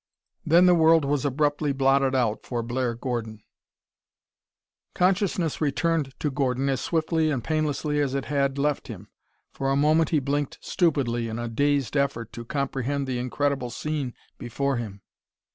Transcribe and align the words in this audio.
Then 0.43 0.65
the 0.65 0.73
world 0.73 1.05
was 1.05 1.25
abruptly 1.25 1.73
blotted 1.73 2.15
out 2.15 2.41
for 2.43 2.63
Blair 2.63 2.95
Gordon. 2.95 3.43
Consciousness 4.95 5.61
returned 5.61 6.15
to 6.21 6.31
Gordon 6.31 6.69
as 6.69 6.81
swiftly 6.81 7.29
and 7.29 7.43
painlessly 7.43 7.99
as 8.01 8.15
it 8.15 8.25
had 8.25 8.57
left 8.57 8.87
him. 8.87 9.09
For 9.53 9.69
a 9.69 9.75
moment 9.75 10.09
he 10.09 10.17
blinked 10.19 10.57
stupidly 10.59 11.27
in 11.27 11.37
a 11.37 11.47
dazed 11.47 11.95
effort 11.95 12.33
to 12.33 12.43
comprehend 12.43 13.05
the 13.05 13.19
incredible 13.19 13.69
scene 13.69 14.15
before 14.39 14.77
him. 14.77 15.03